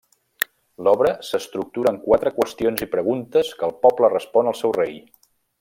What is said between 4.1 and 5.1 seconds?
respon al seu rei.